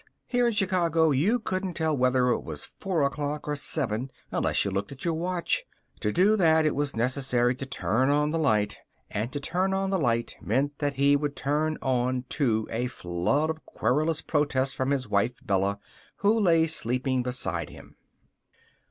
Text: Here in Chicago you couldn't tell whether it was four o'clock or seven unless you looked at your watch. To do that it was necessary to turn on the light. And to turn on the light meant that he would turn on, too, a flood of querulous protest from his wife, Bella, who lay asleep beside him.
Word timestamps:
Here 0.25 0.47
in 0.47 0.53
Chicago 0.53 1.11
you 1.11 1.37
couldn't 1.37 1.75
tell 1.75 1.95
whether 1.95 2.29
it 2.29 2.41
was 2.41 2.65
four 2.65 3.03
o'clock 3.03 3.47
or 3.47 3.55
seven 3.55 4.09
unless 4.31 4.65
you 4.65 4.71
looked 4.71 4.91
at 4.91 5.05
your 5.05 5.13
watch. 5.13 5.63
To 5.99 6.11
do 6.11 6.35
that 6.37 6.65
it 6.65 6.73
was 6.73 6.95
necessary 6.95 7.53
to 7.53 7.67
turn 7.67 8.09
on 8.09 8.31
the 8.31 8.39
light. 8.39 8.79
And 9.11 9.31
to 9.31 9.39
turn 9.39 9.75
on 9.75 9.91
the 9.91 9.99
light 9.99 10.37
meant 10.41 10.79
that 10.79 10.95
he 10.95 11.15
would 11.15 11.35
turn 11.35 11.77
on, 11.83 12.23
too, 12.29 12.67
a 12.71 12.87
flood 12.87 13.51
of 13.51 13.63
querulous 13.67 14.23
protest 14.23 14.75
from 14.75 14.89
his 14.89 15.07
wife, 15.07 15.35
Bella, 15.45 15.77
who 16.15 16.39
lay 16.39 16.63
asleep 16.63 17.03
beside 17.23 17.69
him. 17.69 17.95